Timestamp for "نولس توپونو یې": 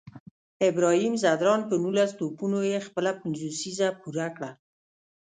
1.83-2.79